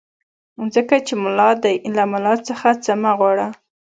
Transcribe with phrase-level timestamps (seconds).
[0.73, 3.47] ځکه چې ملا دی له ملا څخه څه مه غواړه.